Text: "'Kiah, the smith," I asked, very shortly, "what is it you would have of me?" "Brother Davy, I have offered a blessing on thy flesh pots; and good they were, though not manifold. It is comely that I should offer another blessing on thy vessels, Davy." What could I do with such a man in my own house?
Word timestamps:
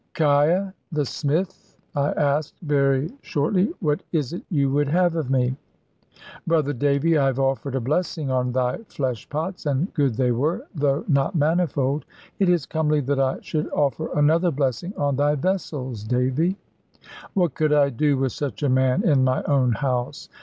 "'Kiah, 0.15 0.71
the 0.91 1.05
smith," 1.05 1.77
I 1.95 2.09
asked, 2.13 2.55
very 2.63 3.11
shortly, 3.21 3.71
"what 3.81 4.01
is 4.11 4.33
it 4.33 4.41
you 4.49 4.71
would 4.71 4.87
have 4.87 5.15
of 5.15 5.29
me?" 5.29 5.55
"Brother 6.47 6.73
Davy, 6.73 7.19
I 7.19 7.27
have 7.27 7.37
offered 7.39 7.75
a 7.75 7.79
blessing 7.81 8.31
on 8.31 8.51
thy 8.51 8.77
flesh 8.89 9.29
pots; 9.29 9.67
and 9.67 9.93
good 9.93 10.15
they 10.15 10.31
were, 10.31 10.65
though 10.73 11.05
not 11.07 11.35
manifold. 11.35 12.05
It 12.39 12.49
is 12.49 12.65
comely 12.65 13.01
that 13.01 13.19
I 13.19 13.41
should 13.41 13.69
offer 13.69 14.09
another 14.15 14.49
blessing 14.49 14.91
on 14.97 15.17
thy 15.17 15.35
vessels, 15.35 16.03
Davy." 16.03 16.57
What 17.35 17.53
could 17.53 17.71
I 17.71 17.91
do 17.91 18.17
with 18.17 18.31
such 18.31 18.63
a 18.63 18.69
man 18.69 19.03
in 19.07 19.23
my 19.23 19.43
own 19.43 19.71
house? 19.73 20.29